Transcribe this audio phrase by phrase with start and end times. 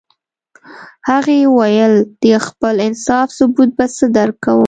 [1.09, 1.93] هغې ویل
[2.23, 4.59] د خپل انصاف ثبوت به څه درکوم